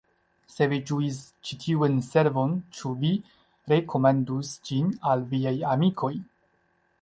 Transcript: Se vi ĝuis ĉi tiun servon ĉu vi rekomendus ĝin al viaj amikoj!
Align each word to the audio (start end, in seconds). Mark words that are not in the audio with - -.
Se 0.51 0.67
vi 0.69 0.77
ĝuis 0.91 1.17
ĉi 1.49 1.57
tiun 1.65 1.99
servon 2.07 2.55
ĉu 2.77 2.93
vi 3.03 3.11
rekomendus 3.75 4.55
ĝin 4.71 4.89
al 5.13 5.23
viaj 5.35 5.55
amikoj! 5.77 6.13